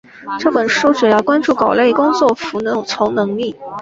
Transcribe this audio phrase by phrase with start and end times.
[0.39, 3.55] 这本书主要关注狗类工作服从能力。